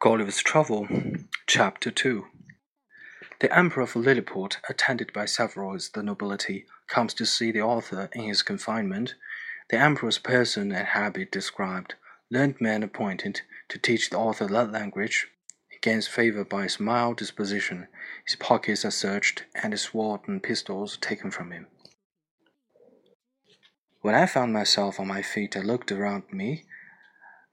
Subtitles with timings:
[0.00, 0.86] Gulliver's Travel,
[1.48, 2.24] Chapter 2
[3.40, 8.08] The Emperor of Lilliput, attended by several of the nobility, comes to see the author
[8.12, 9.16] in his confinement.
[9.70, 11.96] The Emperor's person and habit described,
[12.30, 13.40] learned men appointed
[13.70, 15.26] to teach the author that language.
[15.68, 17.88] He gains favor by his mild disposition.
[18.24, 21.66] His pockets are searched, and his sword and pistols taken from him.
[24.02, 26.66] When I found myself on my feet, I looked around me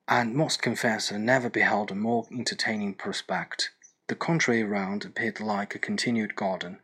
[0.08, 3.72] and must confess I never beheld a more entertaining prospect.
[4.08, 6.80] The country round appeared like a continued garden,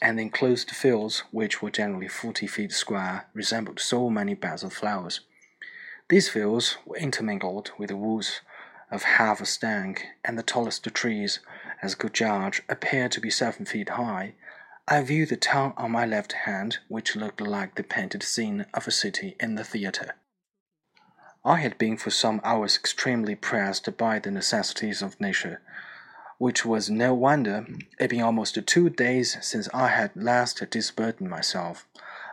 [0.00, 4.72] and the enclosed fields, which were generally forty feet square, resembled so many beds of
[4.72, 5.20] flowers.
[6.08, 8.40] These fields were intermingled with the woods
[8.90, 11.40] of half a stang, and the tallest trees,
[11.82, 14.34] as could judge, appeared to be seven feet high.
[14.88, 18.88] I viewed the town on my left hand, which looked like the painted scene of
[18.88, 20.14] a city in the theatre.
[21.44, 25.60] I had been for some hours extremely pressed by the necessities of nature,
[26.38, 27.66] which was no wonder,
[27.98, 31.84] it being almost two days since I had last disburdened myself.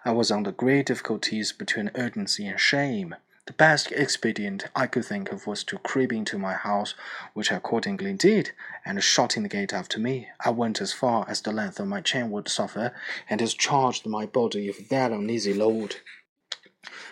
[0.06, 3.16] I was under great difficulties between urgency and shame.
[3.48, 6.94] The best expedient I could think of was to creep into my house,
[7.34, 8.52] which I accordingly did,
[8.86, 12.02] and shutting the gate after me, I went as far as the length of my
[12.02, 12.94] chain would suffer,
[13.28, 15.96] and discharged my body of that uneasy load.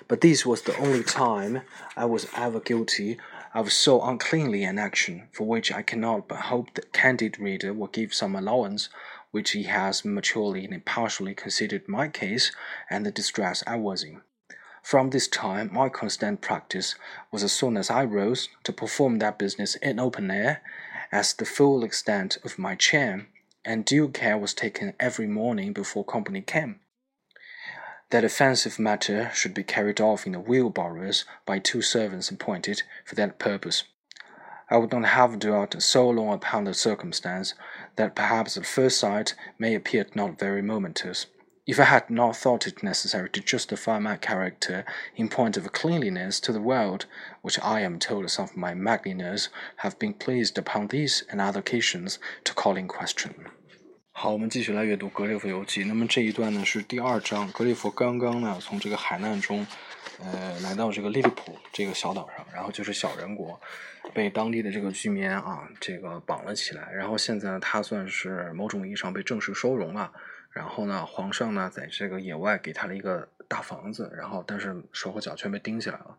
[0.07, 1.63] But this was the only time
[1.97, 3.17] I was ever guilty
[3.53, 7.87] of so uncleanly an action, for which I cannot but hope the candid reader will
[7.87, 8.87] give some allowance,
[9.31, 12.53] which he has maturely and impartially considered my case
[12.89, 14.21] and the distress I was in.
[14.81, 16.95] From this time, my constant practice
[17.29, 20.61] was as soon as I rose to perform that business in open air,
[21.11, 23.27] as the full extent of my chair,
[23.65, 26.79] and due care was taken every morning before company came
[28.09, 33.15] that offensive matter should be carried off in the wheelbarrows by two servants appointed for
[33.15, 33.83] that purpose.
[34.69, 37.53] I would not have dwelt so long upon the circumstance
[37.95, 41.27] that perhaps at first sight may appear not very momentous,
[41.65, 44.85] if I had not thought it necessary to justify my character
[45.15, 47.05] in point of cleanliness to the world,
[47.41, 51.59] which I am told some of my magniners have been pleased upon these and other
[51.59, 53.47] occasions to call in question.
[54.19, 55.83] 好，我们继续来阅读《格列佛游记》。
[55.87, 59.63] 那么这一段呢是第二章，格列佛刚刚呢从这个海难中，
[60.17, 63.61] 呃，来到这个利利普这个小岛上，然后就是小人国，
[64.15, 70.11] 被当地的这个居民啊这个绑了起来，然后现在呢他算是某种意义上被正式收容了。
[70.49, 76.17] 然后呢，皇上呢在这个野外给他了一个大房子，然后但是手和脚全被钉起来了，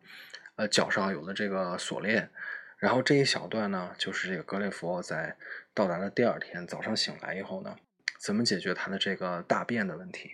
[0.54, 2.30] 呃，脚上有了这个锁链。
[2.76, 5.34] 然后这一小段呢，就是这个格列佛在
[5.74, 7.74] 到达的第二天早上醒来以后呢。
[8.18, 10.32] 怎么解决他的这个大便的问题？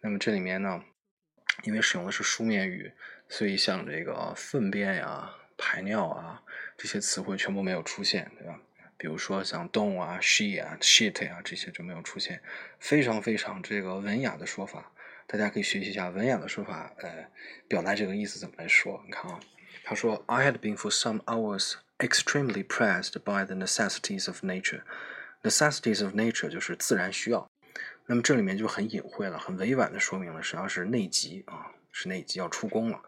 [0.00, 0.82] 那么这里面呢，
[1.64, 2.92] 因为使用的是书面语，
[3.28, 6.42] 所以像这个粪便呀、排尿啊
[6.76, 8.60] 这些词汇全部没有出现，对吧？
[8.98, 12.40] 比如说像 don 啊、she 啊、shit 呀这些就没有出现，
[12.80, 14.90] 非常非常这个文雅的说法，
[15.26, 17.26] 大家可以学习一下文雅的说法，呃，
[17.68, 19.02] 表达这个意思怎么来说？
[19.04, 19.38] 你看啊，
[19.84, 24.80] 他说：“I had been for some hours extremely pressed by the necessities of nature。”
[25.48, 27.48] Necessities of nature 就是自然需要，
[28.06, 33.00] 那么这里面就很隐晦了，很委婉的说明了，实际上是内急啊，是内急要出宫了。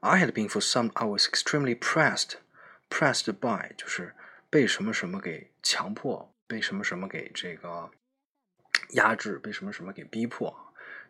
[0.00, 2.34] I had been for some hours extremely pressed,
[2.90, 4.14] pressed by 就是
[4.50, 7.90] 被什么什么给强迫，被什么什么给这个
[8.90, 10.54] 压制，被什么什么给逼迫，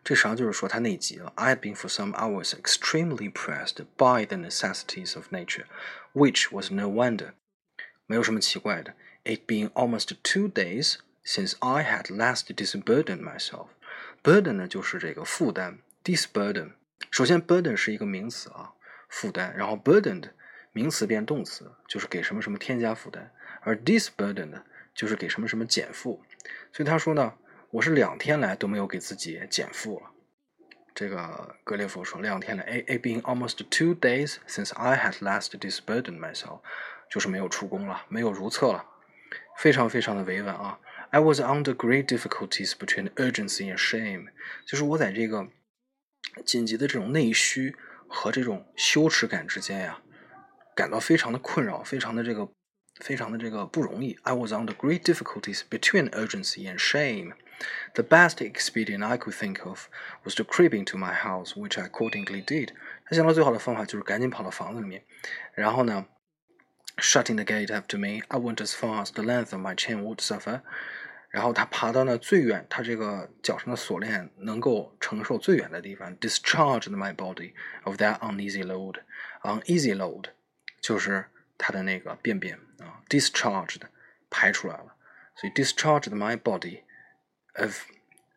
[0.03, 1.31] 这实际上就是说他内急了。
[1.35, 5.65] I had been for some hours extremely pressed by the necessities of nature,
[6.13, 7.33] which was no wonder，
[8.07, 8.95] 没有什么奇怪的。
[9.27, 13.67] It being almost two days since I had last disburdened myself.
[14.23, 16.71] Burden 呢就是这个负担，disburden。
[17.11, 18.73] 首先，burden 是一个名词啊，
[19.09, 19.55] 负担。
[19.55, 20.31] 然后，burdened
[20.71, 23.31] 名词变动词，就是给什么什么添加负担。
[23.61, 24.61] 而 disburdened
[24.95, 26.23] 就是给什么什么减负。
[26.71, 27.33] 所以他说呢，
[27.71, 30.11] 我是两天来都没有给自己减负了。
[30.95, 36.61] 这个格列佛说，两天来，a a being almost two days since I had last disburdened myself，
[37.11, 38.83] 就是没有出宫了，没有如厕了。
[39.57, 40.79] 非常非常的委婉啊
[41.09, 44.27] ！I was under great difficulties between urgency and shame，
[44.65, 45.47] 就是我在这个
[46.45, 47.75] 紧急的这种内需
[48.07, 50.01] 和这种羞耻感之间呀，
[50.75, 52.49] 感到非常的困扰，非常的这个，
[52.99, 54.17] 非常的这个不容易。
[54.23, 57.33] I was under great difficulties between urgency and shame.
[57.95, 59.87] The best expedient I could think of
[60.23, 62.69] was to creep into my house, which I accordingly did.
[63.05, 65.03] 他想到最好的方法就是赶紧跑到房子里面，
[65.55, 66.05] 然后呢
[66.98, 70.02] ？Shutting the gate after me, I went as far as the length of my chain
[70.02, 70.62] would suffer.
[71.30, 77.54] 然后他爬到那最远，他这个脚上的锁链能够承受最远的地方，discharged my body
[77.84, 78.96] of that uneasy load.
[79.42, 80.26] Uneasy load
[80.82, 81.24] 就是
[81.56, 83.80] 他的那个便便啊，discharged
[84.28, 84.94] 排出来了，
[85.34, 86.82] 所以 discharged my body
[87.54, 87.86] of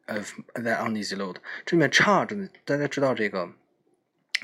[0.08, 1.36] of that uneasy load。
[1.66, 3.52] 这里面 charge 大家知道这个，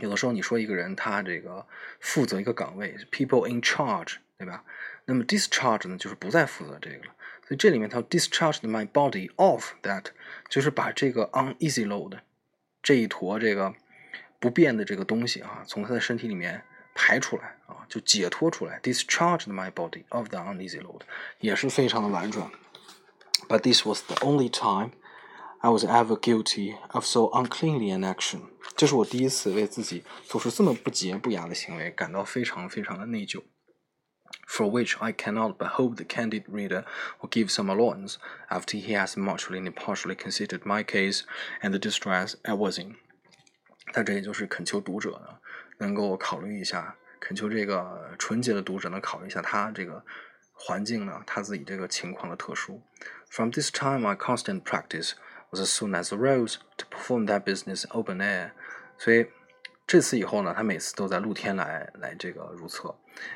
[0.01, 1.67] 有的时候你说一个人他这个
[2.01, 4.65] 负责一个岗位，people in charge，对吧？
[5.05, 7.15] 那么 discharge 呢，就是不再负责这个了。
[7.47, 10.07] 所以这里面它 discharged my body of that，
[10.49, 12.19] 就是把这个 uneasy load
[12.83, 13.75] 这一坨这个
[14.39, 16.63] 不变的这个东西啊，从他的身体里面。
[16.99, 21.03] 排出来啊，就解脱出来，discharged my body of the uneasy load，
[21.41, 22.51] 也是非常的婉转。
[23.51, 24.93] But this was the only time
[25.60, 28.42] I was ever guilty of so uncleanly an action。
[28.76, 33.44] 这是我第一次为自己做出这么不洁不雅的行为感到非常非常的内疚。
[34.48, 36.86] For which I cannot but hope the candid reader
[37.20, 38.16] will give some allowance
[38.50, 41.22] after he has mutually and partially considered my case
[41.62, 42.96] and the distress I was in。
[43.94, 45.38] 但这也就是恳求读者呢。
[45.78, 50.04] 能够考虑一下，恳求这个纯洁的读者能考虑一下他这个
[50.54, 52.82] 环境呢，他自己这个情况的特殊。
[53.30, 55.14] From this time, my constant practice
[55.52, 58.52] was as soon as arose to perform that business open air。
[58.98, 59.28] 所以
[59.88, 62.96] 这次以后呢，他每次都在露天来来这个如厕。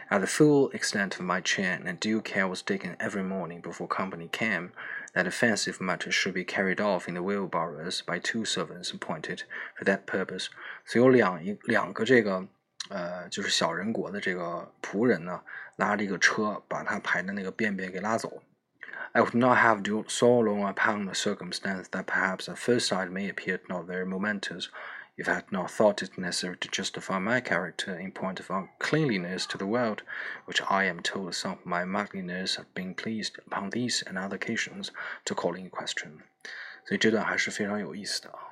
[0.10, 3.88] At the full extent of my chain, and due care was taken every morning before
[3.88, 4.70] company came
[5.14, 9.42] that offensive matter should be carried off in the wheelbarrows by two servants appointed
[9.78, 10.48] for that purpose。
[10.86, 12.48] 所以有两一两个这个
[12.90, 15.42] 呃，就是小人国的这个仆人呢，
[15.76, 18.42] 拉着一个车把他排的那个便便给拉走。
[19.14, 23.12] I would not have dwelt so long upon a circumstance that perhaps at first sight
[23.12, 24.70] may appear not very momentous,
[25.18, 29.46] if I had not thought it necessary to justify my character in point of uncleanliness
[29.46, 30.02] to the world,
[30.46, 34.38] which I am told some of my manliness have been pleased upon these and other
[34.38, 34.92] occasions
[35.26, 36.24] to call in question.
[36.86, 38.49] 所以这段还是非常有意思的啊。